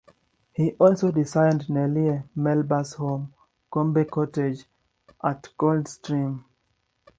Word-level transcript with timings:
He 0.53 0.71
also 0.79 1.11
designed 1.11 1.69
Nellie 1.69 2.23
Melba's 2.33 2.93
home, 2.93 3.35
Coombe 3.71 4.09
Cottage, 4.09 4.65
at 5.23 5.49
Coldstream. 5.55 6.43